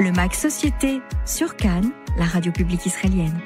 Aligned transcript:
Le 0.00 0.12
MAC 0.12 0.34
Société 0.34 1.00
sur 1.26 1.56
Cannes, 1.56 1.90
la 2.16 2.24
radio 2.24 2.52
publique 2.52 2.86
israélienne. 2.86 3.36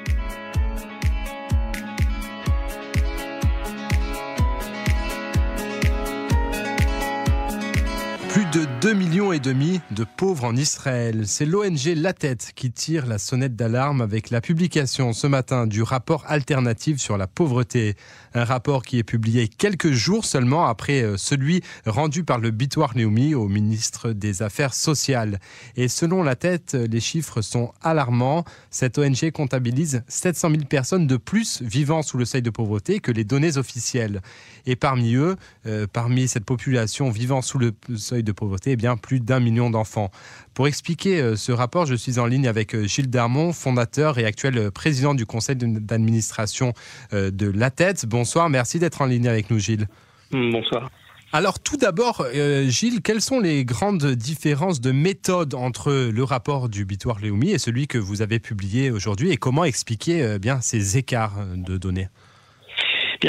De 8.53 8.67
2 8.81 8.93
millions 8.93 9.33
et 9.33 9.39
demi 9.39 9.81
de 9.89 10.03
pauvres 10.03 10.43
en 10.43 10.55
Israël. 10.55 11.23
C'est 11.25 11.45
l'ONG 11.45 11.91
La 11.95 12.13
Tête 12.13 12.51
qui 12.55 12.71
tire 12.71 13.07
la 13.07 13.17
sonnette 13.17 13.55
d'alarme 13.55 14.01
avec 14.01 14.29
la 14.29 14.41
publication 14.41 15.11
ce 15.11 15.25
matin 15.25 15.65
du 15.65 15.81
rapport 15.81 16.23
alternatif 16.27 16.99
sur 16.99 17.17
la 17.17 17.25
pauvreté. 17.25 17.95
Un 18.35 18.43
rapport 18.43 18.83
qui 18.83 18.99
est 18.99 19.03
publié 19.03 19.47
quelques 19.47 19.91
jours 19.91 20.25
seulement 20.25 20.67
après 20.67 21.01
euh, 21.01 21.17
celui 21.17 21.63
rendu 21.87 22.23
par 22.23 22.37
le 22.37 22.51
Bitoire 22.51 22.95
Leumi 22.95 23.33
au 23.33 23.47
ministre 23.47 24.11
des 24.11 24.43
Affaires 24.43 24.75
sociales. 24.75 25.39
Et 25.75 25.87
selon 25.87 26.21
La 26.21 26.35
Tête, 26.35 26.75
les 26.75 26.99
chiffres 26.99 27.41
sont 27.41 27.71
alarmants. 27.81 28.43
Cette 28.69 28.99
ONG 28.99 29.31
comptabilise 29.31 30.03
700 30.07 30.49
000 30.51 30.63
personnes 30.65 31.07
de 31.07 31.17
plus 31.17 31.63
vivant 31.63 32.03
sous 32.03 32.19
le 32.19 32.25
seuil 32.25 32.43
de 32.43 32.51
pauvreté 32.51 32.99
que 32.99 33.11
les 33.11 33.23
données 33.23 33.57
officielles. 33.57 34.21
Et 34.67 34.75
parmi 34.75 35.15
eux, 35.15 35.37
euh, 35.65 35.87
parmi 35.91 36.27
cette 36.27 36.45
population 36.45 37.09
vivant 37.09 37.41
sous 37.41 37.57
le 37.57 37.73
seuil 37.95 38.21
de 38.21 38.31
pauvreté, 38.31 38.42
eh 38.65 38.75
bien, 38.75 38.97
plus 38.97 39.19
d'un 39.19 39.39
million 39.39 39.69
d'enfants. 39.69 40.11
Pour 40.53 40.67
expliquer 40.67 41.21
euh, 41.21 41.35
ce 41.35 41.51
rapport, 41.51 41.85
je 41.85 41.95
suis 41.95 42.19
en 42.19 42.25
ligne 42.25 42.47
avec 42.47 42.75
euh, 42.75 42.85
Gilles 42.85 43.09
Darmon, 43.09 43.53
fondateur 43.53 44.19
et 44.19 44.25
actuel 44.25 44.57
euh, 44.57 44.71
président 44.71 45.15
du 45.15 45.25
conseil 45.25 45.55
d'administration 45.55 46.73
de 47.11 47.49
La 47.49 47.71
Tête. 47.71 48.05
Bonsoir, 48.05 48.49
merci 48.49 48.79
d'être 48.79 49.01
en 49.01 49.05
ligne 49.05 49.27
avec 49.27 49.49
nous, 49.49 49.59
Gilles. 49.59 49.87
Mm, 50.31 50.51
bonsoir. 50.51 50.89
Alors 51.31 51.59
tout 51.59 51.77
d'abord, 51.77 52.27
Gilles, 52.67 53.01
quelles 53.01 53.21
sont 53.21 53.39
les 53.39 53.65
grandes 53.65 54.05
différences 54.05 54.79
de 54.81 54.91
méthode 54.91 55.55
entre 55.55 55.91
le 55.91 56.23
rapport 56.23 56.69
du 56.69 56.85
Bitoire 56.85 57.19
Léoumi 57.19 57.49
et 57.49 57.57
celui 57.57 57.87
que 57.87 57.97
vous 57.97 58.21
avez 58.21 58.37
publié 58.37 58.91
aujourd'hui 58.91 59.31
et 59.31 59.37
comment 59.37 59.63
expliquer 59.63 60.37
bien 60.37 60.61
ces 60.61 60.97
écarts 60.97 61.43
de 61.55 61.77
données? 61.77 62.09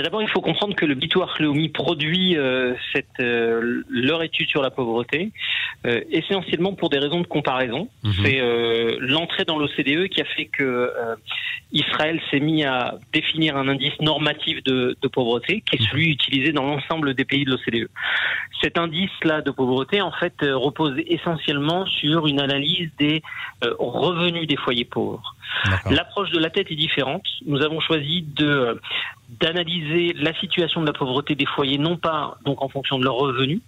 D'abord, 0.02 0.22
il 0.22 0.28
faut 0.28 0.40
comprendre 0.40 0.74
que 0.74 0.86
le 0.86 0.94
Bitoire 0.94 1.36
Léomi 1.38 1.68
produit 1.68 2.36
euh, 2.36 2.74
cette, 2.92 3.20
euh, 3.20 3.82
leur 3.88 4.22
étude 4.22 4.48
sur 4.48 4.60
la 4.60 4.70
pauvreté 4.70 5.30
euh, 5.86 6.00
essentiellement 6.10 6.74
pour 6.74 6.90
des 6.90 6.98
raisons 6.98 7.20
de 7.20 7.26
comparaison. 7.26 7.88
Mhm. 8.02 8.12
C'est 8.22 8.40
l'entrée 9.00 9.44
dans 9.44 9.58
l'OCDE 9.58 10.08
qui 10.08 10.20
a 10.20 10.24
fait 10.24 10.46
que 10.46 10.90
Israël 11.72 12.20
s'est 12.30 12.40
mis 12.40 12.64
à 12.64 12.94
définir 13.12 13.56
un 13.56 13.68
indice 13.68 13.98
normatif 14.00 14.62
de, 14.64 14.96
de 15.00 15.08
pauvreté 15.08 15.62
qui 15.62 15.76
est 15.76 15.80
mhm. 15.80 15.86
celui 15.90 16.10
utilisé 16.10 16.52
dans 16.52 16.64
l'ensemble 16.64 17.14
des 17.14 17.24
pays 17.24 17.44
de 17.44 17.50
l'OCDE. 17.50 17.88
Cet 18.60 18.78
indice-là 18.78 19.42
de 19.42 19.50
pauvreté, 19.50 20.00
en 20.00 20.12
fait, 20.12 20.34
repose 20.40 20.94
essentiellement 21.06 21.86
sur 21.86 22.26
une 22.26 22.40
analyse 22.40 22.90
des 22.98 23.22
revenus 23.78 24.46
des 24.46 24.56
foyers 24.56 24.84
pauvres. 24.84 25.34
L'approche 25.90 26.30
de 26.30 26.38
la 26.38 26.50
tête 26.50 26.70
est 26.70 26.76
différente. 26.76 27.26
Nous 27.46 27.62
avons 27.62 27.80
choisi 27.80 28.22
de 28.22 28.80
d'analyser 29.28 30.12
la 30.14 30.34
situation 30.34 30.80
de 30.80 30.86
la 30.86 30.92
pauvreté 30.92 31.34
des 31.34 31.46
foyers, 31.46 31.78
non 31.78 31.96
pas 31.96 32.36
donc 32.44 32.62
en 32.62 32.68
fonction 32.68 32.98
de 32.98 33.04
leurs 33.04 33.16
revenus, 33.16 33.60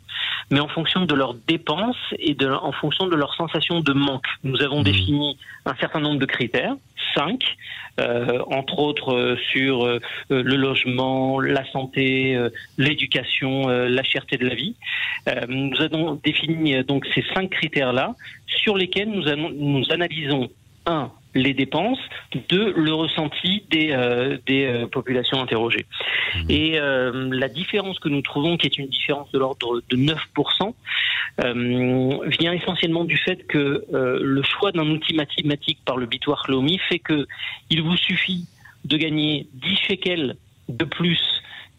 mais 0.51 0.61
en 0.61 0.69
fonction 0.69 1.05
de 1.05 1.15
leurs 1.15 1.35
dépenses 1.35 1.97
et 2.19 2.35
de, 2.35 2.49
en 2.49 2.73
fonction 2.73 3.07
de 3.07 3.17
leur 3.17 3.35
sensation 3.35 3.81
de 3.81 3.93
manque. 3.93 4.27
Nous 4.45 4.63
avons 4.63 4.81
mmh. 4.81 4.85
défini 4.85 5.39
un 5.65 5.75
certain 5.77 6.01
nombre 6.01 6.19
de 6.19 6.27
critères, 6.27 6.75
cinq, 7.15 7.43
euh, 7.99 8.41
entre 8.51 8.79
autres 8.79 9.15
euh, 9.15 9.37
sur 9.51 9.87
euh, 9.87 10.01
le 10.29 10.57
logement, 10.57 11.41
la 11.41 11.65
santé, 11.71 12.39
l'éducation, 12.77 13.69
la 13.69 14.03
cherté 14.03 14.37
de 14.37 14.47
la 14.47 14.55
vie. 14.55 14.75
nous 15.49 15.81
avons 15.81 16.21
défini 16.23 16.85
donc 16.85 17.07
ces 17.15 17.25
cinq 17.35 17.51
critères-là 17.51 18.15
sur 18.47 18.77
lesquels 18.77 19.11
nous, 19.11 19.25
nous 19.53 19.85
analysons 19.91 20.51
un 20.87 21.13
les 21.37 21.55
dépenses, 21.55 21.99
de 22.49 22.73
le 22.77 22.93
ressenti 22.93 23.63
des, 23.71 23.91
euh, 23.93 24.39
des 24.47 24.65
euh, 24.65 24.87
populations 24.87 25.41
interrogées. 25.41 25.87
Mmh. 26.35 26.51
Et 26.51 26.81
euh, 26.81 27.29
la 27.31 27.49
différence 27.49 27.99
que 27.99 28.09
nous 28.09 28.23
trouvons, 28.23 28.57
qui 28.57 28.67
est 28.67 28.79
une 28.79 28.89
différence 28.89 29.31
de 29.33 29.39
l'ordre 29.39 29.83
de 29.89 29.97
9%, 29.97 30.75
vient 31.39 32.53
essentiellement 32.55 33.05
du 33.05 33.19
fait 33.19 33.47
que 33.47 33.85
le 33.91 34.43
choix 34.43 34.73
d'un 34.73 34.89
outil 34.89 35.13
mathématique 35.15 35.79
par 35.85 35.99
le 35.99 36.07
bitoire 36.07 36.47
Lomi 36.49 36.79
fait 36.79 36.99
que 36.99 37.27
il 37.69 37.83
vous 37.83 37.97
suffit 37.99 38.47
de 38.87 38.97
gagner 38.97 39.47
10 39.53 39.77
shekels 39.77 40.37
de 40.71 40.85
plus 40.87 41.21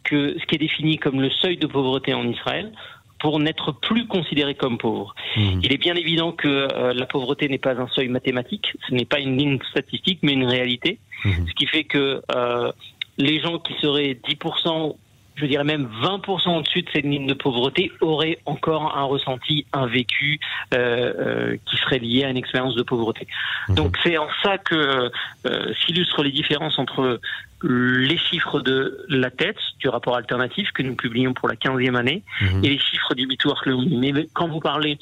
que 0.04 0.38
ce 0.40 0.46
qui 0.46 0.56
est 0.56 0.60
défini 0.60 1.00
comme 1.00 1.22
le 1.22 1.32
seuil 1.32 1.58
de 1.58 1.66
pauvreté 1.66 2.14
en 2.14 2.28
Israël 2.28 2.72
pour 3.20 3.40
n'être 3.40 3.72
plus 3.72 4.08
considéré 4.08 4.56
comme 4.56 4.78
pauvre. 4.78 5.16
Mmh. 5.36 5.60
Il 5.64 5.74
est 5.74 5.78
bien 5.78 5.96
évident 5.96 6.32
que 6.32 6.48
euh, 6.48 6.94
la 6.94 7.06
pauvreté 7.06 7.48
n'est 7.50 7.58
pas 7.58 7.74
un 7.74 7.88
seuil 7.88 8.10
mathématique, 8.10 8.74
ce 8.88 8.94
n'est 8.94 9.06
pas 9.06 9.20
une 9.20 9.38
ligne 9.38 9.60
statistique, 9.72 10.20
mais 10.22 10.34
une 10.34 10.46
réalité. 10.46 11.00
Mmh. 11.26 11.32
Ce 11.48 11.54
qui 11.54 11.66
fait 11.66 11.84
que 11.84 12.22
euh, 12.36 12.72
les 13.18 13.40
gens 13.40 13.60
qui 13.60 13.74
seraient 13.82 14.18
10%, 14.28 14.96
je 15.38 15.46
dirais 15.46 15.64
même 15.64 15.88
20% 16.04 16.58
au-dessus 16.58 16.82
de 16.82 16.90
cette 16.92 17.06
ligne 17.06 17.28
de 17.28 17.34
pauvreté, 17.34 17.92
auraient 18.02 18.40
encore 18.46 18.98
un 18.98 19.04
ressenti, 19.04 19.66
un 19.72 19.86
vécu 19.86 20.40
euh, 20.74 21.14
euh 21.18 21.58
qui 21.66 21.78
serait 21.78 22.00
lié 22.00 22.24
à 22.24 22.30
une 22.30 22.38
expérience 22.38 22.76
de 22.76 22.84
pauvreté. 22.84 23.28
Mmh. 23.70 23.76
Donc 23.76 23.98
c'est 24.04 24.18
en 24.18 24.28
ça 24.44 24.58
que 24.58 25.12
euh, 25.46 25.74
s'illustrent 25.86 26.24
les 26.24 26.32
différences 26.32 26.78
entre 26.80 27.20
les 27.64 28.18
chiffres 28.18 28.60
de 28.60 29.06
la 29.10 29.32
tête 29.32 29.58
du 29.80 29.90
rapport 29.90 30.16
alternatif 30.16 30.72
que 30.72 30.84
nous 30.84 30.96
publions 30.96 31.34
pour 31.34 31.48
la 31.48 31.56
15e 31.56 31.96
année 31.96 32.22
mhm. 32.42 32.64
et 32.64 32.70
les 32.70 32.80
chiffres 32.80 33.16
du 33.16 33.26
Bitoire 33.26 33.64
Mais 33.66 34.14
quand 34.34 34.48
vous 34.48 34.60
parlez 34.60 35.00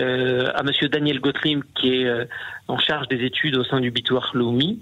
euh, 0.00 0.50
à 0.54 0.62
Monsieur 0.62 0.88
Daniel 0.88 1.20
Gottrim, 1.20 1.62
qui 1.74 2.02
est 2.02 2.06
euh, 2.06 2.24
en 2.68 2.78
charge 2.78 3.08
des 3.08 3.24
études 3.24 3.56
au 3.56 3.64
sein 3.64 3.80
du 3.80 3.90
Bitoire 3.90 4.30
Lomi. 4.34 4.80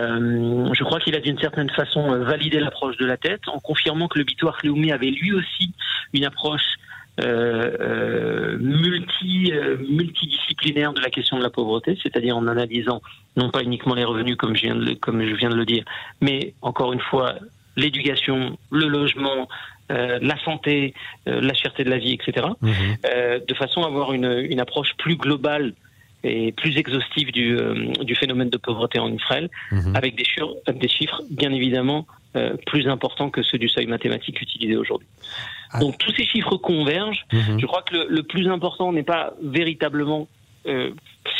Euh, 0.00 0.68
je 0.72 0.84
crois 0.84 1.00
qu'il 1.00 1.14
a 1.14 1.20
d'une 1.20 1.38
certaine 1.38 1.70
façon 1.70 2.12
euh, 2.12 2.24
validé 2.24 2.60
l'approche 2.60 2.96
de 2.96 3.06
la 3.06 3.16
tête 3.16 3.42
en 3.48 3.58
confirmant 3.58 4.08
que 4.08 4.18
le 4.18 4.24
Bitoire 4.24 4.58
Lomi 4.64 4.92
avait 4.92 5.10
lui 5.10 5.32
aussi 5.32 5.72
une 6.12 6.24
approche 6.24 6.76
euh, 7.22 7.70
euh, 7.80 8.58
multi, 8.58 9.50
multidisciplinaire 9.88 10.92
de 10.92 11.00
la 11.00 11.08
question 11.08 11.38
de 11.38 11.42
la 11.42 11.50
pauvreté, 11.50 11.98
c'est-à-dire 12.02 12.36
en 12.36 12.46
analysant 12.46 13.00
non 13.36 13.50
pas 13.50 13.62
uniquement 13.62 13.94
les 13.94 14.04
revenus 14.04 14.36
comme 14.36 14.54
je 14.54 14.62
viens 14.62 14.76
de, 14.76 14.92
comme 14.94 15.22
je 15.22 15.34
viens 15.34 15.48
de 15.48 15.56
le 15.56 15.64
dire, 15.64 15.84
mais 16.20 16.54
encore 16.60 16.92
une 16.92 17.00
fois 17.00 17.36
l'éducation, 17.76 18.58
le 18.70 18.88
logement, 18.88 19.48
euh, 19.92 20.18
la 20.20 20.36
santé, 20.42 20.94
euh, 21.28 21.40
la 21.40 21.54
cherté 21.54 21.84
de 21.84 21.90
la 21.90 21.98
vie, 21.98 22.12
etc., 22.12 22.46
mmh. 22.60 22.70
euh, 23.04 23.38
de 23.46 23.54
façon 23.54 23.82
à 23.82 23.86
avoir 23.86 24.12
une, 24.12 24.44
une, 24.50 24.58
approche 24.58 24.94
plus 24.98 25.16
globale 25.16 25.74
et 26.24 26.50
plus 26.50 26.76
exhaustive 26.76 27.30
du, 27.30 27.56
du 28.00 28.16
phénomène 28.16 28.50
de 28.50 28.56
pauvreté 28.56 28.98
en 28.98 29.12
Israël, 29.12 29.48
mmh. 29.70 29.94
avec 29.94 30.16
des, 30.16 30.24
des, 30.72 30.88
chiffres 30.88 31.22
bien 31.30 31.52
évidemment 31.52 32.06
plus 32.66 32.86
importants 32.88 33.30
que 33.30 33.42
ceux 33.42 33.58
du 33.58 33.68
seuil 33.68 33.86
mathématique 33.86 34.42
utilisé 34.42 34.76
aujourd'hui. 34.76 35.06
Ah. 35.70 35.78
Donc 35.80 35.96
tous 35.98 36.12
ces 36.12 36.24
chiffres 36.24 36.56
convergent. 36.56 37.24
Mhm. 37.32 37.58
Je 37.58 37.66
crois 37.66 37.82
que 37.82 37.94
le, 37.94 38.06
le 38.10 38.22
plus 38.24 38.48
important 38.48 38.92
n'est 38.92 39.02
pas 39.02 39.32
véritablement 39.42 40.28
euh, 40.66 40.90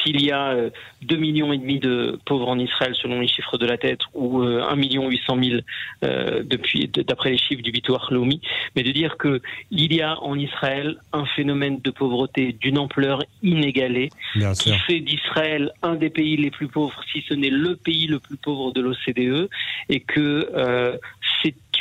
s'il 0.03 0.21
y 0.23 0.31
a 0.31 0.49
euh, 0.49 0.71
2 1.03 1.17
millions 1.17 1.53
et 1.53 1.59
demi 1.59 1.79
de 1.79 2.19
pauvres 2.25 2.49
en 2.49 2.59
Israël 2.59 2.95
selon 2.95 3.21
les 3.21 3.29
chiffres 3.29 3.59
de 3.59 3.67
la 3.67 3.79
tête 3.79 4.01
ou 4.15 4.43
euh, 4.43 4.67
1 4.69 4.77
million 4.77 5.09
800 5.09 5.39
000 5.43 5.61
euh, 6.05 6.43
depuis 6.45 6.89
d'après 6.89 7.31
les 7.31 7.39
chiffres 7.39 7.63
du 7.63 7.73
Bitoire 7.73 8.09
Lomi, 8.13 8.41
mais 8.75 8.83
de 8.83 8.93
dire 8.93 9.17
que 9.17 9.41
il 9.71 9.93
y 9.95 10.03
a 10.03 10.21
en 10.23 10.39
Israël 10.39 10.97
un 11.13 11.25
phénomène 11.25 11.81
de 11.83 11.91
pauvreté 11.91 12.53
d'une 12.53 12.79
ampleur 12.79 13.23
inégalée 13.43 14.11
qui 14.55 14.73
fait 14.87 15.01
d'Israël 15.01 15.73
un 15.83 15.95
des 15.95 16.11
pays 16.11 16.37
les 16.37 16.51
plus 16.51 16.69
pauvres, 16.69 17.01
si 17.13 17.25
ce 17.29 17.35
n'est 17.35 17.51
le 17.51 17.77
pays 17.77 18.07
le 18.07 18.19
plus 18.19 18.37
pauvre 18.37 18.73
de 18.73 18.81
l'OCDE, 18.81 19.49
et 19.89 20.01
que 20.01 20.51
euh, 20.55 20.97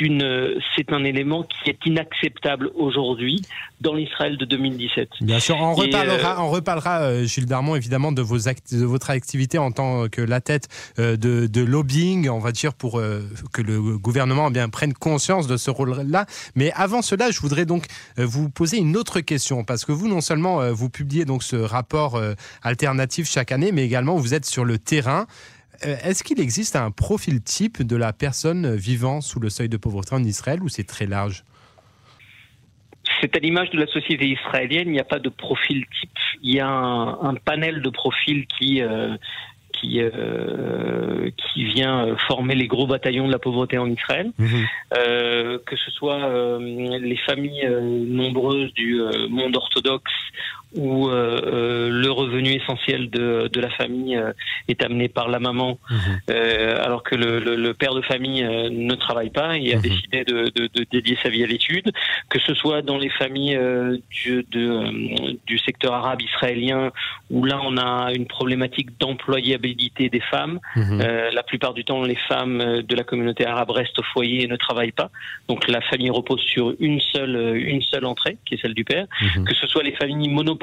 une, 0.00 0.60
c'est 0.74 0.92
un 0.92 1.04
élément 1.04 1.42
qui 1.42 1.70
est 1.70 1.78
inacceptable 1.86 2.70
aujourd'hui 2.74 3.42
dans 3.80 3.94
l'Israël 3.94 4.36
de 4.38 4.44
2017. 4.44 5.08
Bien 5.20 5.40
sûr, 5.40 5.56
on 5.60 5.74
reparlera, 5.74 6.32
euh, 6.32 6.42
on 6.42 6.48
reparlera, 6.48 7.02
euh, 7.02 7.24
Gilles 7.24 7.46
Darmon, 7.46 7.76
évidemment, 7.76 8.12
de, 8.12 8.22
vos 8.22 8.38
de 8.38 8.84
votre 8.84 9.10
activité 9.10 9.58
en 9.58 9.70
tant 9.70 10.08
que 10.08 10.22
la 10.22 10.40
tête 10.40 10.68
euh, 10.98 11.16
de, 11.16 11.46
de, 11.46 11.60
lobbying, 11.62 12.28
on 12.28 12.38
va 12.38 12.52
dire, 12.52 12.74
pour 12.74 13.00
que 13.52 13.62
le 13.62 13.98
gouvernement 13.98 14.50
bien 14.50 14.68
prenne 14.68 14.94
conscience 14.94 15.46
de 15.46 15.56
ce 15.56 15.70
rôle-là. 15.70 16.26
Mais 16.54 16.72
avant 16.72 17.02
cela, 17.02 17.30
je 17.30 17.40
voudrais 17.40 17.66
donc 17.66 17.86
vous 18.16 18.48
poser 18.48 18.78
une 18.78 18.96
autre 18.96 19.20
question, 19.20 19.64
parce 19.64 19.84
que 19.84 19.92
vous, 19.92 20.08
non 20.08 20.20
seulement 20.20 20.72
vous 20.72 20.88
publiez 20.88 21.24
donc 21.24 21.42
ce 21.42 21.56
rapport 21.56 22.20
alternatif 22.62 23.28
chaque 23.28 23.52
année, 23.52 23.72
mais 23.72 23.84
également 23.84 24.16
vous 24.16 24.34
êtes 24.34 24.46
sur 24.46 24.64
le 24.64 24.78
terrain. 24.78 25.26
Euh, 25.84 25.96
est-ce 26.04 26.22
qu'il 26.22 26.40
existe 26.40 26.76
un 26.76 26.90
profil 26.90 27.42
type 27.42 27.82
de 27.82 27.96
la 27.96 28.12
personne 28.12 28.74
vivant 28.74 29.20
sous 29.20 29.40
le 29.40 29.50
seuil 29.50 29.68
de 29.68 29.76
pauvreté 29.76 30.14
en 30.14 30.24
Israël 30.24 30.62
ou 30.62 30.68
c'est 30.68 30.84
très 30.84 31.06
large 31.06 31.44
c'est 33.20 33.34
à 33.36 33.38
l'image 33.38 33.70
de 33.70 33.78
la 33.78 33.86
société 33.86 34.26
israélienne, 34.26 34.88
il 34.88 34.92
n'y 34.92 35.00
a 35.00 35.04
pas 35.04 35.20
de 35.20 35.28
profil 35.30 35.86
type. 36.00 36.10
Il 36.42 36.54
y 36.54 36.60
a 36.60 36.68
un, 36.68 37.34
panel 37.36 37.80
de 37.80 37.88
profils 37.88 38.46
qui, 38.46 38.82
euh, 38.82 39.16
qui, 39.72 40.00
euh, 40.00 41.30
qui 41.36 41.64
vient 41.64 42.14
former 42.26 42.56
les 42.56 42.66
gros 42.66 42.86
bataillons 42.86 43.28
de 43.28 43.32
la 43.32 43.38
pauvreté 43.38 43.78
en 43.78 43.88
Israël, 43.88 44.32
mhm. 44.38 44.66
que 44.90 45.76
ce 45.76 45.90
soit 45.92 46.58
les 46.58 47.16
familles 47.24 47.66
nombreuses 47.80 48.74
du 48.74 49.00
monde 49.30 49.56
orthodoxe 49.56 50.12
ou 50.74 51.08
le 51.08 52.10
revenu 52.10 52.50
essentiel 52.50 53.08
de, 53.10 53.48
de 53.52 53.60
la 53.60 53.70
famille 53.70 54.20
est 54.68 54.82
amené 54.82 55.08
par 55.08 55.28
la 55.28 55.38
maman, 55.38 55.78
mhm. 55.90 56.34
alors 56.82 57.02
que 57.02 57.14
le, 57.14 57.38
le, 57.38 57.74
père 57.74 57.94
de 57.94 58.02
famille 58.02 58.42
ne 58.42 58.94
travaille 58.94 59.30
pas 59.30 59.56
et 59.56 59.72
a 59.72 59.76
mhm. 59.76 59.82
décidé 59.82 60.24
de, 60.24 60.50
de, 60.54 60.68
de, 60.74 60.86
dédier 60.90 61.16
sa 61.22 61.28
vie 61.28 61.44
à 61.44 61.46
l'étude, 61.46 61.92
que 62.28 62.38
ce 62.40 62.54
soit 62.54 62.82
dans 62.82 62.98
les 62.98 63.10
familles 63.10 63.58
du, 64.10 64.44
du 65.46 65.58
secteur 65.58 65.94
arabe 65.94 66.22
israélien 66.22 66.90
où 67.30 67.44
là 67.44 67.60
on 67.62 67.76
a 67.76 68.12
une 68.12 68.26
problématique 68.26 68.98
d'employabilité 68.98 70.08
des 70.08 70.20
femmes. 70.20 70.58
Mhm. 70.74 70.98
la 71.32 71.42
plupart 71.42 71.74
du 71.74 71.84
temps, 71.84 72.02
les 72.02 72.18
femmes 72.28 72.82
de 72.82 72.96
la 72.96 73.04
communauté 73.04 73.46
arabe 73.46 73.70
restent 73.70 73.98
au 73.98 74.04
foyer 74.12 74.44
et 74.44 74.46
ne 74.46 74.56
travaillent 74.56 74.92
pas. 74.92 75.10
Donc 75.48 75.68
la 75.68 75.80
famille 75.80 76.10
repose 76.10 76.40
sur 76.40 76.74
une 76.80 77.00
seule, 77.00 77.56
une 77.56 77.82
seule 77.82 78.04
entrée, 78.04 78.36
qui 78.44 78.54
est 78.54 78.60
celle 78.60 78.74
du 78.74 78.84
père. 78.84 79.06
Que 79.46 79.54
ce 79.54 79.66
soit 79.66 79.82
les 79.82 79.92
familles 79.92 80.28
monoparentales 80.28 80.55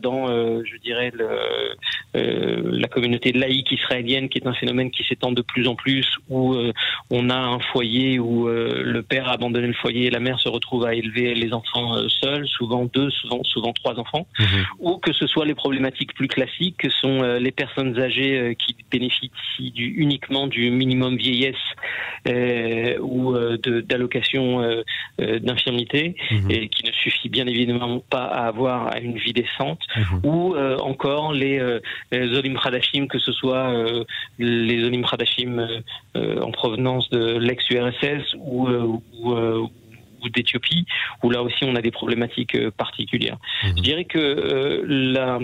dans, 0.00 0.28
je 0.64 0.76
dirais, 0.78 1.10
le, 1.14 1.28
euh, 2.16 2.62
la 2.64 2.86
communauté 2.86 3.32
laïque 3.32 3.72
israélienne, 3.72 4.28
qui 4.28 4.38
est 4.38 4.46
un 4.46 4.54
phénomène 4.54 4.90
qui 4.92 5.02
s'étend 5.02 5.32
de 5.32 5.42
plus 5.42 5.66
en 5.66 5.74
plus, 5.74 6.06
où 6.28 6.54
euh, 6.54 6.72
on 7.10 7.28
a 7.28 7.36
un 7.36 7.58
foyer 7.58 8.20
où 8.20 8.48
euh, 8.48 8.82
le 8.84 9.02
père 9.02 9.28
a 9.28 9.32
abandonné 9.32 9.66
le 9.66 9.72
foyer 9.72 10.06
et 10.06 10.10
la 10.10 10.20
mère 10.20 10.38
se 10.38 10.48
retrouve 10.48 10.84
à 10.86 10.94
élever 10.94 11.34
les 11.34 11.52
enfants 11.52 11.96
seuls, 12.22 12.46
souvent 12.46 12.84
deux, 12.84 13.10
souvent, 13.10 13.42
souvent 13.42 13.72
trois 13.72 13.98
enfants, 13.98 14.28
mhm. 14.38 14.46
ou 14.78 14.98
que 14.98 15.12
ce 15.12 15.26
soit 15.26 15.44
les 15.44 15.56
problématiques 15.56 16.14
plus 16.14 16.28
classiques, 16.28 16.76
que 16.76 16.90
sont 16.90 17.22
les 17.22 17.50
personnes 17.50 17.98
âgées 17.98 18.56
qui 18.64 18.76
bénéficient 18.90 19.72
du, 19.72 19.86
uniquement 19.96 20.46
du 20.46 20.70
minimum 20.70 21.16
vieillesse 21.16 21.56
ou 23.00 23.34
d'allocation 23.88 24.82
d'infirmité, 25.18 26.16
mhm. 26.30 26.50
et 26.50 26.68
qui 26.68 26.86
ne 26.86 26.92
suffit 26.92 27.28
bien 27.28 27.46
évidemment 27.46 28.02
pas 28.08 28.24
à 28.24 28.46
avoir 28.46 28.96
une 29.02 29.16
vie 29.24 29.32
décente, 29.32 29.80
mhm. 29.96 30.20
ou 30.24 30.56
encore 30.80 31.32
les 31.32 31.60
Zolim 32.12 32.58
Khadashim, 32.58 33.06
que 33.06 33.18
ce 33.18 33.32
soit 33.32 33.68
euh, 33.74 34.04
les 34.38 34.82
Zolim 34.82 35.04
Khadashim 35.04 35.66
euh, 36.16 36.40
en 36.40 36.50
provenance 36.50 37.08
de 37.10 37.38
l'ex-URSS 37.38 38.36
ou, 38.38 38.68
euh, 38.68 39.66
d'Éthiopie, 40.32 40.86
où 41.22 41.28
là 41.28 41.42
aussi 41.42 41.64
on 41.64 41.76
a 41.76 41.82
des 41.82 41.90
problématiques 41.90 42.56
particulières. 42.78 43.36
Mhm. 43.62 43.72
Je 43.76 43.82
dirais 43.82 44.04
que 44.06 44.82
la, 44.86 45.38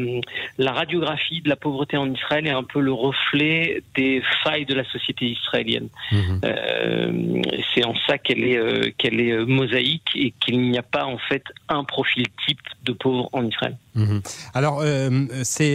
la, 0.56 0.72
radiographie 0.72 1.42
de 1.42 1.50
la 1.50 1.56
pauvreté 1.56 1.98
en 1.98 2.10
Israël 2.10 2.46
est 2.46 2.50
un 2.50 2.62
peu 2.62 2.80
le 2.80 2.92
reflet 2.92 3.82
des 3.94 4.22
failles 4.42 4.64
de 4.64 4.72
la 4.72 4.84
société 4.84 5.26
israélienne. 5.26 5.88
Mhm. 6.10 7.42
c'est 7.74 7.84
en 7.84 7.94
ça 8.06 8.16
qu'elle 8.16 8.42
est, 8.42 8.96
qu'elle 8.96 9.20
est 9.20 9.36
mosaïque 9.44 10.12
et 10.14 10.32
qu'il 10.40 10.58
n'y 10.62 10.78
a 10.78 10.82
pas 10.82 11.04
en 11.04 11.18
fait 11.18 11.44
un 11.68 11.84
profil 11.84 12.24
type 12.46 12.60
de 12.84 12.92
pauvre 12.92 13.28
en 13.32 13.44
Israël. 13.44 13.76
Mhm. 13.94 14.22
Alors, 14.54 14.80
euh, 14.82 15.26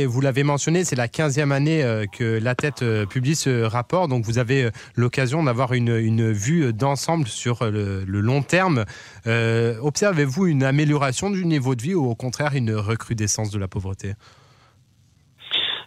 vous 0.07 0.21
l'avez 0.21 0.43
mentionné, 0.43 0.83
c'est 0.83 0.95
la 0.95 1.07
15e 1.07 1.51
année 1.51 1.83
euh, 1.83 2.05
que 2.05 2.39
la 2.39 2.55
tête 2.55 2.81
euh, 2.81 3.05
publie 3.05 3.35
ce 3.35 3.63
rapport, 3.63 4.07
donc 4.07 4.25
vous 4.25 4.37
avez 4.37 4.69
l'occasion 4.95 5.43
d'avoir 5.43 5.73
une, 5.73 6.31
vue 6.31 6.73
d'ensemble 6.73 7.27
sur 7.27 7.69
le, 7.69 8.03
long 8.05 8.41
terme. 8.41 8.85
observez-vous 9.25 10.47
une 10.47 10.63
amélioration 10.63 11.29
du 11.29 11.45
niveau 11.45 11.75
de 11.75 11.81
vie 11.81 11.93
ou 11.93 12.09
au 12.09 12.15
contraire 12.15 12.55
une 12.55 12.73
recrudescence 12.73 13.51
de 13.51 13.59
la 13.59 13.67
pauvreté? 13.67 14.13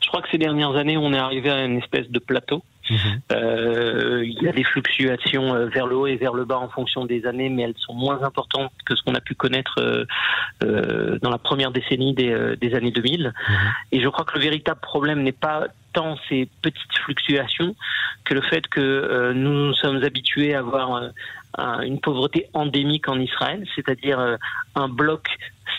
Je 0.08 0.10
crois 0.10 0.22
que 0.22 0.31
ces 0.31 0.38
dernières 0.38 0.75
années, 0.75 0.96
on 0.96 1.12
est 1.12 1.19
arrivé 1.19 1.50
à 1.50 1.66
une 1.66 1.76
espèce 1.76 2.08
de 2.08 2.19
plateau. 2.19 2.62
Mhm. 2.88 3.20
Euh, 3.32 4.25
il 4.25 4.43
y 4.43 4.49
a 4.49 4.52
des 4.52 4.64
fluctuations 4.64 5.55
euh, 5.55 5.66
vers 5.66 5.87
le 5.87 5.96
haut 5.96 6.06
et 6.06 6.16
vers 6.16 6.32
le 6.32 6.46
bas 6.46 6.56
en 6.56 6.70
fonction 6.70 7.05
des 7.05 7.26
années, 7.26 7.50
mais 7.50 7.64
elles 7.64 7.75
sont 7.76 7.93
moins 7.93 8.22
importantes 8.22 8.72
que 8.87 8.96
ce 8.96 9.02
qu'on 9.02 9.14
a 9.14 9.20
pu 9.20 9.34
connaître 9.34 10.06
euh, 10.64 11.19
dans 11.20 11.28
la 11.28 11.37
première 11.37 11.72
décennie 11.72 12.14
des, 12.14 12.75
années 12.75 12.90
2000. 12.90 13.34
Mhm. 13.50 13.55
Et 13.93 14.00
je 14.00 14.08
crois 14.08 14.25
que 14.25 14.32
le 14.38 14.40
véritable 14.40 14.81
problème 14.81 15.22
n'est 15.22 15.32
pas 15.32 15.66
tant 15.93 16.16
ces 16.31 16.49
petites 16.62 16.96
fluctuations 17.04 17.76
que 18.25 18.32
le 18.32 18.40
fait 18.40 18.66
que 18.66 19.32
nous 19.34 19.52
nous 19.52 19.75
sommes 19.75 20.02
habitués 20.02 20.54
à 20.54 20.61
avoir 20.61 21.02
une 21.82 22.00
pauvreté 22.00 22.46
endémique 22.54 23.08
en 23.11 23.20
Israël, 23.20 23.66
c'est-à-dire 23.75 24.38
un 24.75 24.88
bloc 24.88 25.28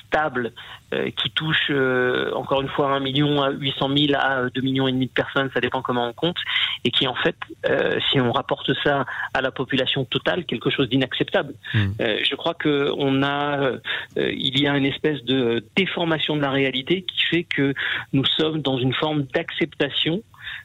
stable 0.05 0.53
euh, 0.91 1.11
qui 1.11 1.29
touche 1.29 1.67
euh, 1.69 2.31
encore 2.33 2.61
une 2.61 2.67
fois 2.67 2.95
1 2.95 2.99
million 2.99 3.43
à 3.43 3.51
800 3.51 3.89
000 3.95 4.19
à 4.19 4.49
2 4.49 4.61
millions 4.61 4.87
et 4.87 4.91
demi 4.91 5.05
de 5.05 5.11
personnes, 5.11 5.51
ça 5.53 5.59
dépend 5.59 5.83
comment 5.83 6.07
on 6.07 6.13
compte, 6.13 6.37
et 6.83 6.89
qui 6.89 7.07
en 7.07 7.13
fait, 7.13 7.35
euh, 7.69 7.99
si 8.09 8.19
on 8.19 8.31
rapporte 8.31 8.71
ça 8.83 9.05
à 9.35 9.41
la 9.41 9.51
population 9.51 10.03
totale, 10.05 10.45
quelque 10.45 10.71
chose 10.71 10.89
d'inacceptable. 10.89 11.53
Hmm. 11.75 11.91
je 11.99 12.35
crois 12.35 12.55
que 12.55 12.91
on 12.97 13.21
a, 13.21 13.73
il 14.17 14.59
y 14.59 14.67
a 14.67 14.75
une 14.75 14.85
espèce 14.85 15.23
de 15.25 15.63
déformation 15.75 16.35
de 16.35 16.41
la 16.41 16.49
réalité 16.49 17.03
qui 17.03 17.23
fait 17.25 17.43
que 17.43 17.75
nous 18.11 18.25
sommes 18.25 18.63
dans 18.63 18.79
une 18.79 18.93
forme 18.93 19.23
d'acceptation 19.31 20.23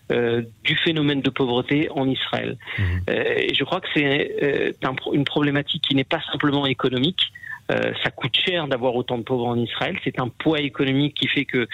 du 0.09 0.77
phénomène 0.77 1.21
de 1.21 1.31
pauvreté 1.31 1.89
en 1.91 2.09
Israël. 2.09 2.57
Hmm. 2.79 3.11
et 3.11 3.53
je 3.53 3.65
crois 3.65 3.83
que 3.83 3.89
c'est 3.95 4.75
une 5.13 5.25
problématique 5.25 5.83
qui 5.83 5.95
n'est 5.95 6.05
pas 6.05 6.23
simplement 6.33 6.65
économique, 6.65 7.31
euh, 7.71 7.93
ça 8.03 8.11
coûte 8.11 8.37
cher 8.37 8.69
d'avoir 8.69 8.95
autant 8.95 9.17
de 9.17 9.23
pauvres 9.23 9.47
en 9.47 9.57
Israël. 9.57 9.99
C'est 10.05 10.19
un 10.21 10.29
poids 10.29 10.61
économique 10.61 11.15
qui 11.15 11.29
fait 11.29 11.47
que 11.47 11.59
euh, 11.59 11.67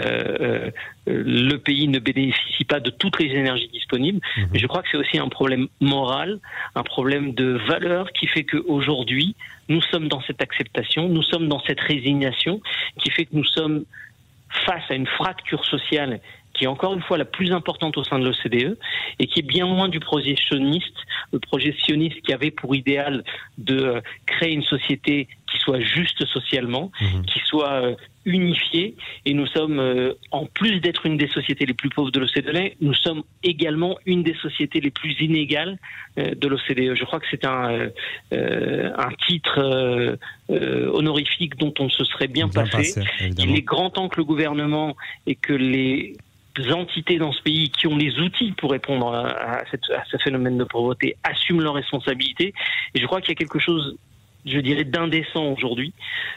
euh, 0.00 0.70
le 1.06 1.56
pays 1.56 1.88
ne 1.88 1.98
bénéficie 1.98 2.64
pas 2.64 2.80
de 2.80 2.90
toutes 2.90 3.18
les 3.18 3.30
énergies 3.30 3.68
disponibles. 3.68 4.20
Mhm. 4.36 4.48
Mais 4.52 4.58
je 4.58 4.66
crois 4.66 4.82
que 4.82 4.88
c'est 4.90 4.98
aussi 4.98 5.18
un 5.18 5.28
problème 5.28 5.68
moral, 5.80 6.38
un 6.74 6.82
problème 6.82 7.32
de 7.32 7.58
valeur 7.66 8.12
qui 8.12 8.26
fait 8.26 8.44
qu'aujourd'hui, 8.44 9.36
nous 9.68 9.80
sommes 9.80 10.08
dans 10.08 10.20
cette 10.22 10.42
acceptation, 10.42 11.08
nous 11.08 11.22
sommes 11.22 11.48
dans 11.48 11.60
cette 11.60 11.80
résignation 11.80 12.60
qui 12.98 13.10
fait 13.10 13.24
que 13.24 13.34
nous 13.34 13.44
sommes 13.44 13.84
face 14.66 14.84
à 14.90 14.94
une 14.94 15.06
fracture 15.06 15.64
sociale 15.64 16.20
qui 16.58 16.64
est 16.64 16.68
encore 16.68 16.92
une 16.92 17.02
fois 17.02 17.18
la 17.18 17.24
plus 17.24 17.52
importante 17.52 17.96
au 17.96 18.04
sein 18.04 18.18
de 18.18 18.24
l'OCDE 18.24 18.76
et 19.20 19.26
qui 19.28 19.38
est 19.38 19.46
bien 19.46 19.66
loin 19.66 19.88
du 19.88 20.00
projet 20.00 20.34
sioniste, 20.36 20.96
le 21.32 21.38
projet 21.38 21.72
sioniste 21.84 22.20
qui 22.22 22.32
avait 22.32 22.50
pour 22.50 22.74
idéal 22.74 23.22
de 23.58 23.78
euh, 23.78 24.00
créer 24.26 24.52
une 24.52 24.64
société 24.64 25.28
qui 25.50 25.58
soit 25.58 25.80
juste 25.80 26.26
socialement, 26.26 26.90
mhm. 27.00 27.24
qui 27.26 27.38
soit 27.44 27.72
euh, 27.72 27.94
unifiée. 28.24 28.96
Et 29.24 29.34
nous 29.34 29.46
sommes, 29.46 29.78
euh, 29.78 30.14
en 30.32 30.46
plus 30.46 30.80
d'être 30.80 31.06
une 31.06 31.16
des 31.16 31.28
sociétés 31.28 31.64
les 31.64 31.74
plus 31.74 31.90
pauvres 31.90 32.10
de 32.10 32.18
l'OCDE, 32.18 32.74
nous 32.80 32.94
sommes 32.94 33.22
également 33.44 33.96
une 34.04 34.24
des 34.24 34.34
sociétés 34.34 34.80
les 34.80 34.90
plus 34.90 35.14
inégales 35.20 35.78
de 36.16 36.48
l'OCDE. 36.48 36.96
Je 36.96 37.04
crois 37.04 37.20
que 37.20 37.26
c'est 37.30 37.44
un, 37.44 37.88
un 38.32 39.10
titre 39.26 40.18
honorifique 40.48 41.56
dont 41.56 41.72
on 41.78 41.88
se 41.88 42.04
serait 42.04 42.26
bien, 42.26 42.48
passé. 42.48 43.00
Il 43.38 43.56
est 43.56 43.62
grand 43.62 43.90
temps 43.90 44.08
que 44.08 44.16
le 44.16 44.24
gouvernement 44.24 44.96
et 45.26 45.36
que 45.36 45.52
les 45.52 46.16
entités 46.72 47.18
dans 47.18 47.32
ce 47.32 47.42
pays 47.42 47.70
qui 47.70 47.86
ont 47.86 47.96
les 47.96 48.18
outils 48.18 48.52
pour 48.52 48.70
répondre 48.70 49.14
à, 49.14 49.64
ce 49.70 50.16
phénomène 50.18 50.58
de 50.58 50.64
pauvreté 50.64 51.16
assument 51.22 51.60
leurs 51.60 51.74
responsabilités. 51.74 52.54
Et 52.94 53.00
je 53.00 53.06
crois 53.06 53.20
qu'il 53.20 53.30
y 53.30 53.32
a 53.32 53.36
quelque 53.36 53.58
chose 53.58 53.96
je 54.46 54.60
dirais, 54.60 54.84
d'indécent 54.84 55.44
aujourd'hui 55.44 55.92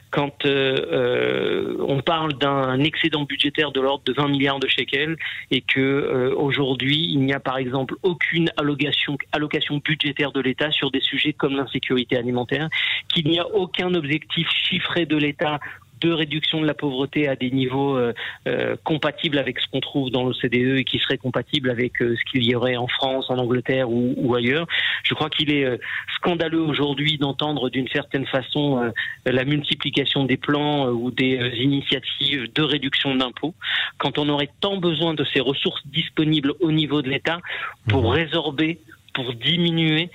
quand 0.10 0.46
euh, 0.46 0.76
euh, 0.92 1.86
on 1.88 2.02
parle 2.02 2.34
d'un 2.34 2.80
excédent 2.80 3.24
budgétaire 3.24 3.72
de 3.72 3.80
l'ordre 3.80 4.04
de 4.06 4.14
20 4.14 4.28
milliards 4.28 4.60
de 4.60 4.68
shekels 4.68 5.18
et 5.52 5.62
que 5.62 5.80
euh, 5.80 6.36
aujourd'hui 6.36 7.12
il 7.12 7.20
n'y 7.20 7.34
a 7.34 7.40
par 7.40 7.58
exemple 7.58 7.96
aucune 8.04 8.50
allocation, 8.58 9.18
allocation 9.32 9.82
budgétaire 9.84 10.32
de 10.32 10.42
l'État 10.42 10.72
sur 10.72 10.92
des 10.92 11.00
sujets 11.00 11.34
comme 11.34 11.56
l'insécurité 11.56 12.18
alimentaire, 12.18 12.70
qu'il 13.08 13.28
n'y 13.28 13.40
a 13.40 13.48
aucun 13.48 13.94
objectif 13.94 14.48
chiffré 14.50 15.06
de 15.06 15.16
l'État 15.16 15.60
de 16.02 16.12
réduction 16.12 16.60
de 16.62 16.66
la 16.66 16.74
pauvreté 16.74 17.28
à 17.28 17.36
des 17.36 17.52
niveaux 17.52 17.96
euh, 17.96 18.14
euh, 18.48 18.76
compatibles 18.84 19.38
avec 19.38 19.60
ce 19.60 19.68
qu'on 19.70 19.80
trouve 19.80 20.10
dans 20.10 20.24
l'OCDE 20.24 20.80
et 20.80 20.84
qui 20.84 21.00
seraient 21.00 21.18
compatibles 21.18 21.70
avec 21.70 22.02
euh, 22.02 22.16
ce 22.16 22.32
qu'il 22.32 22.44
y 22.44 22.56
aurait 22.56 22.76
en 22.76 22.88
France, 22.88 23.30
en 23.30 23.38
Angleterre 23.38 23.90
ou, 23.90 24.36
ailleurs. 24.36 24.68
Je 25.04 25.14
crois 25.14 25.30
qu'il 25.30 25.52
est 25.52 25.68
scandaleux 26.16 26.62
aujourd'hui 26.62 27.18
d'entendre 27.18 27.70
d'une 27.70 27.88
certaine 27.90 28.26
façon 28.26 28.92
la 29.26 29.44
multiplication 29.44 30.24
des 30.24 30.38
plans 30.38 30.88
ou 30.88 31.12
des 31.12 31.52
initiatives 31.58 32.52
de 32.54 32.62
réduction 32.62 33.16
d'impôts 33.16 33.54
quand 33.98 34.18
on 34.18 34.30
aurait 34.30 34.50
tant 34.62 34.78
besoin 34.78 35.14
de 35.14 35.26
ces 35.34 35.42
ressources 35.42 35.86
disponibles 35.88 36.54
au 36.62 36.72
niveau 36.72 37.02
de 37.02 37.10
l'État 37.10 37.40
pour 37.88 38.04
mmh. 38.04 38.14
résorber 38.14 38.80
pour 39.14 39.34
diminuer 39.34 40.10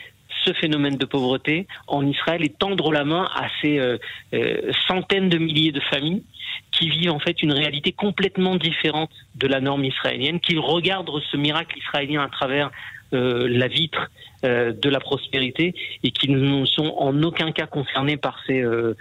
ce 0.46 0.52
phénomène 0.52 0.96
de 0.96 1.04
pauvreté 1.04 1.66
en 1.86 2.06
Israël 2.06 2.44
et 2.44 2.48
tendre 2.48 2.92
la 2.92 3.04
main 3.04 3.28
à 3.34 3.48
ces 3.60 3.78
euh, 3.78 3.98
euh, 4.34 4.72
centaines 4.86 5.28
de 5.28 5.38
milliers 5.38 5.72
de 5.72 5.80
familles 5.80 6.22
qui 6.70 6.88
vivent 6.88 7.12
en 7.12 7.18
fait 7.18 7.42
une 7.42 7.52
réalité 7.52 7.92
complètement 7.92 8.56
différente 8.56 9.10
de 9.34 9.46
la 9.46 9.60
norme 9.60 9.84
israélienne, 9.84 10.40
qui 10.40 10.58
regardent 10.58 11.10
ce 11.30 11.36
miracle 11.36 11.78
israélien 11.78 12.22
à 12.22 12.28
travers 12.28 12.70
euh, 13.16 13.48
la 13.48 13.68
vitre 13.68 14.10
euh, 14.44 14.72
de 14.72 14.90
la 14.90 15.00
prospérité 15.00 15.74
et 16.02 16.10
qui 16.10 16.28
ne 16.28 16.66
sont 16.66 16.94
en 16.98 17.22
aucun 17.22 17.50
cas 17.50 17.66
concernés 17.66 18.16
par 18.16 18.42
euh, 18.50 18.94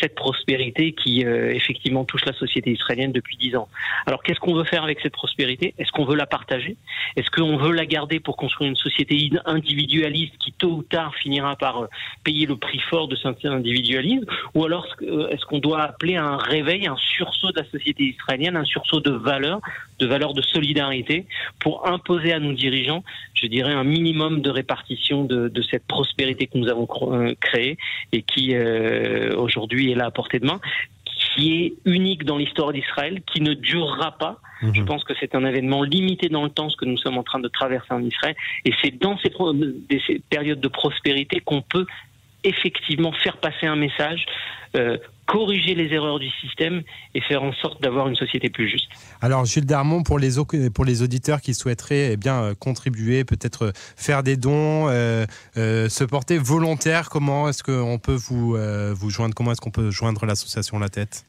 cette 0.00 0.14
prospérité 0.14 0.92
qui 0.92 1.20
effectivement 1.20 2.04
touche 2.04 2.24
la 2.24 2.32
société 2.32 2.72
israélienne 2.72 3.12
depuis 3.12 3.36
dix 3.36 3.54
ans. 3.56 3.68
Alors 4.06 4.22
qu'est-ce 4.22 4.40
qu'on 4.40 4.54
veut 4.54 4.64
faire 4.64 4.82
avec 4.82 4.98
cette 5.00 5.12
prospérité? 5.12 5.74
Est-ce 5.78 5.92
qu'on 5.92 6.04
veut 6.04 6.16
la 6.16 6.26
partager? 6.26 6.76
Est-ce 7.16 7.30
qu'on 7.30 7.56
veut 7.56 7.72
la 7.72 7.86
garder 7.86 8.18
pour 8.18 8.36
construire 8.36 8.68
une 8.68 8.76
société 8.76 9.30
individualiste 9.44 10.34
qui 10.38 10.52
tôt 10.52 10.72
ou 10.72 10.82
tard 10.82 11.14
finira 11.14 11.56
par 11.56 11.86
payer 12.24 12.46
le 12.46 12.56
prix 12.56 12.80
fort 12.90 13.08
de 13.08 13.16
cet 13.16 13.44
individualisme? 13.44 14.26
Ou 14.54 14.64
alors 14.64 14.86
est-ce 15.30 15.44
qu'on 15.46 15.60
doit 15.60 15.82
appeler 15.82 16.16
à 16.16 16.24
un 16.24 16.36
réveil, 16.36 16.86
un 16.86 16.96
sursaut 16.96 17.52
de 17.52 17.60
la 17.60 17.70
société 17.70 18.04
israélienne, 18.04 18.56
un 18.56 18.64
sursaut 18.64 19.00
de 19.00 19.12
valeurs, 19.12 19.60
de 19.98 20.06
valeurs 20.06 20.34
de 20.34 20.42
solidarité, 20.42 21.26
pour 21.58 21.86
imposer 21.86 22.32
à 22.32 22.38
nos 22.38 22.52
dirigeants, 22.52 23.04
je 23.34 23.46
dirais, 23.46 23.72
un 23.72 23.84
minimum 23.84 24.40
de 24.40 24.50
répartition 24.50 25.24
de, 25.24 25.62
cette 25.70 25.86
prospérité 25.86 26.46
que 26.46 26.56
nous 26.56 26.68
avons 26.68 26.88
euh, 27.12 27.34
créée 27.40 27.76
et 28.12 28.22
qui 28.22 28.54
euh, 28.54 29.36
aujourd'hui 29.36 29.90
est 29.90 29.94
là 29.94 30.06
à 30.06 30.10
portée 30.10 30.38
de 30.38 30.46
main 30.46 30.60
qui 31.38 31.64
est 31.64 31.74
unique 31.84 32.24
dans 32.24 32.36
l'histoire 32.36 32.72
d'Israël, 32.72 33.22
qui 33.32 33.40
ne 33.40 33.54
durera 33.54 34.12
pas. 34.18 34.40
Mhm. 34.62 34.74
Je 34.74 34.82
pense 34.82 35.04
que 35.04 35.14
c'est 35.20 35.34
un 35.34 35.44
événement 35.44 35.82
limité 35.82 36.28
dans 36.28 36.42
le 36.42 36.50
temps, 36.50 36.68
ce 36.68 36.76
que 36.76 36.84
nous 36.84 36.96
sommes 36.96 37.18
en 37.18 37.22
train 37.22 37.38
de 37.38 37.48
traverser 37.48 37.92
en 37.92 38.02
Israël. 38.02 38.34
Et 38.64 38.72
c'est 38.82 38.98
dans 38.98 39.16
ces, 39.18 39.32
ces, 40.06 40.20
périodes 40.30 40.60
de 40.60 40.68
prospérité 40.68 41.40
qu'on 41.40 41.62
peut 41.62 41.86
effectivement 42.44 43.12
faire 43.12 43.38
passer 43.38 43.66
un 43.66 43.76
message, 43.76 44.24
euh, 44.76 44.98
corriger 45.26 45.74
les 45.74 45.92
erreurs 45.92 46.18
du 46.18 46.30
système 46.40 46.82
et 47.14 47.20
faire 47.20 47.42
en 47.42 47.52
sorte 47.52 47.82
d'avoir 47.82 48.08
une 48.08 48.16
société 48.16 48.48
plus 48.48 48.68
juste. 48.68 48.88
Alors 49.20 49.44
Gilles 49.44 49.66
Darmon, 49.66 50.02
pour 50.02 50.18
les, 50.18 50.30
pour 50.74 50.84
les 50.86 51.02
auditeurs 51.02 51.42
qui 51.42 51.52
souhaiteraient 51.52 52.12
eh 52.12 52.16
bien, 52.16 52.42
euh, 52.42 52.54
contribuer, 52.54 53.24
peut-être 53.24 53.66
euh, 53.66 53.72
faire 53.74 54.22
des 54.22 54.38
dons, 54.38 54.88
se 54.88 56.04
porter 56.04 56.38
volontaire, 56.38 57.10
comment 57.10 57.48
est-ce 57.48 57.62
qu'on 57.62 57.98
peut 57.98 58.14
vous, 58.14 58.56
vous 58.94 59.10
joindre 59.10 59.34
Comment 59.34 59.52
est-ce 59.52 59.60
qu'on 59.60 59.70
peut 59.70 59.90
joindre 59.90 60.24
l'association 60.24 60.78
La 60.78 60.88
Tête? 60.88 61.26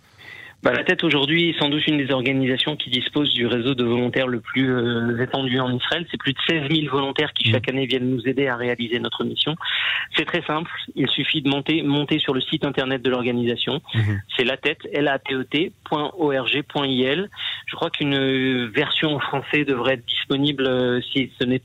Bah, 0.61 0.73
la 0.73 0.83
tête 0.83 1.05
aujourd'hui 1.05 1.49
est 1.49 1.59
sans 1.59 1.69
doute 1.69 1.87
une 1.87 1.97
des 1.97 2.11
organisations 2.11 2.75
qui 2.75 2.89
dispose 2.89 3.33
du 3.33 3.47
réseau 3.47 3.75
de 3.75 3.83
volontaires 3.85 4.27
le 4.27 4.41
plus 4.41 4.69
euh, 4.69 5.23
étendu 5.23 5.57
en 5.59 5.73
Israël. 5.73 6.05
C'est 6.11 6.17
plus 6.17 6.33
de 6.33 6.39
16 6.49 6.69
000 6.69 6.91
volontaires 6.91 7.31
qui 7.33 7.49
chaque 7.49 7.67
mmh. 7.67 7.69
année 7.69 7.85
viennent 7.85 8.09
nous 8.09 8.27
aider 8.27 8.47
à 8.47 8.57
réaliser 8.57 8.99
notre 8.99 9.23
mission. 9.23 9.55
C'est 10.17 10.25
très 10.25 10.41
simple. 10.41 10.69
Il 10.95 11.07
suffit 11.07 11.41
de 11.41 11.49
monter, 11.49 11.81
monter 11.81 12.19
sur 12.19 12.33
le 12.33 12.41
site 12.41 12.65
internet 12.65 13.01
de 13.01 13.09
l'organisation. 13.09 13.81
Mmh. 13.93 14.01
C'est 14.35 14.43
la 14.43 14.57
tête, 14.57 14.79
l 14.91 15.07
a 15.07 15.17
t 15.17 15.33
e. 15.33 15.45
Je 17.65 17.75
crois 17.75 17.89
qu'une 17.89 18.65
version 18.65 19.15
en 19.15 19.19
français 19.19 19.63
devrait 19.63 19.93
être 19.93 20.05
disponible 20.05 20.65
euh, 20.67 20.99
si 21.13 21.31
ce 21.39 21.45
n'est 21.45 21.61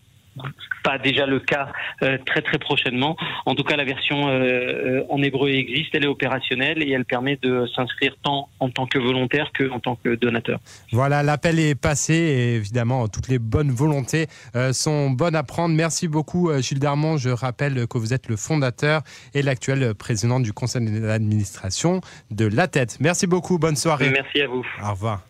pas 0.83 0.99
déjà 0.99 1.27
le 1.27 1.41
cas 1.41 1.69
euh, 2.03 2.19
très 2.27 2.43
très 2.43 2.59
prochainement. 2.59 3.17
En 3.47 3.55
tout 3.55 3.65
cas, 3.65 3.77
la 3.77 3.85
version 3.85 4.29
euh, 4.29 4.33
euh, 4.33 5.05
en 5.09 5.23
hébreu 5.23 5.51
existe, 5.51 5.95
elle 5.95 6.05
est 6.05 6.09
opérationnelle 6.09 6.83
et 6.83 6.91
elle 6.91 7.05
permet 7.05 7.37
de 7.43 7.67
s'inscrire 7.75 8.15
tant 8.23 8.49
en 8.61 8.69
tant 8.69 8.87
que 8.87 8.99
volontaire 8.99 9.51
que 9.53 9.71
en 9.71 9.81
tant 9.81 9.97
que 9.97 10.15
donateur. 10.15 10.61
Voilà, 10.93 11.23
l'appel 11.23 11.59
est 11.59 11.75
passé 11.75 12.15
et 12.15 12.55
évidemment 12.57 13.09
toutes 13.09 13.29
les 13.29 13.39
bonnes 13.39 13.71
volontés 13.71 14.27
sont 14.73 15.11
bonnes 15.11 15.37
à 15.37 15.43
prendre. 15.43 15.75
Merci 15.75 16.09
beaucoup 16.09 16.51
Gilles 16.61 16.79
Darmon. 16.79 17.17
Je 17.17 17.31
rappelle 17.31 17.87
que 17.87 17.99
vous 17.99 18.13
êtes 18.13 18.29
le 18.29 18.37
fondateur 18.37 19.03
et 19.35 19.43
l'actuel 19.43 19.95
président 19.95 20.41
du 20.41 20.53
conseil 20.53 20.85
d'administration 21.01 22.01
de 22.31 22.47
La 22.47 22.69
Tête. 22.69 22.99
Merci 23.01 23.27
beaucoup, 23.27 23.59
bonne 23.59 23.77
soirée. 23.77 24.11
Merci 24.11 24.43
à 24.43 24.47
vous. 24.47 24.65
Au 24.83 24.91
revoir. 24.91 25.23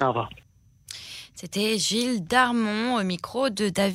Au 0.00 0.08
revoir. 0.08 0.28
C'était 1.44 1.76
Gilles 1.76 2.24
Darmon 2.24 3.00
au 3.00 3.02
micro 3.02 3.50
de 3.50 3.68
David. 3.68 3.90